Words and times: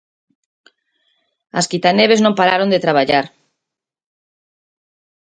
As 1.59 1.65
quitaneves 1.71 2.19
non 2.21 2.37
pararon 2.39 2.69
de 2.73 2.83
traballar. 2.85 3.25